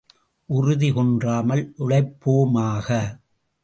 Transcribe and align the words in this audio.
உறுதி 0.49 0.89
குன்றாமல் 0.91 1.63
உழைப்போமாக. 1.77 2.87